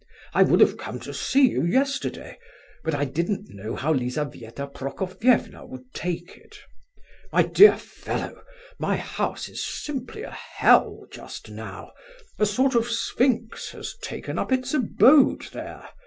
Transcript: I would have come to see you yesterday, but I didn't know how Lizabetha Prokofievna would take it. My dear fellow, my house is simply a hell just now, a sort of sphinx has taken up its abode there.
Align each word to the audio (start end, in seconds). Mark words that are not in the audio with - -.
I 0.33 0.41
would 0.41 0.61
have 0.61 0.79
come 0.79 0.99
to 1.01 1.13
see 1.13 1.47
you 1.47 1.63
yesterday, 1.63 2.39
but 2.83 2.95
I 2.95 3.05
didn't 3.05 3.49
know 3.51 3.75
how 3.75 3.93
Lizabetha 3.93 4.65
Prokofievna 4.65 5.63
would 5.67 5.93
take 5.93 6.35
it. 6.37 6.57
My 7.31 7.43
dear 7.43 7.77
fellow, 7.77 8.41
my 8.79 8.97
house 8.97 9.47
is 9.47 9.63
simply 9.63 10.23
a 10.23 10.31
hell 10.31 11.05
just 11.11 11.51
now, 11.51 11.91
a 12.39 12.47
sort 12.47 12.73
of 12.73 12.87
sphinx 12.89 13.69
has 13.73 13.95
taken 14.01 14.39
up 14.39 14.51
its 14.51 14.73
abode 14.73 15.43
there. 15.53 15.87